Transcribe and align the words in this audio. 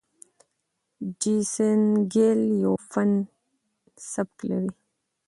جیسن 1.21 1.81
ګیل 2.11 2.41
یو 2.63 2.73
فن 2.89 3.09
سبک 4.11 4.37
لري. 4.49 4.71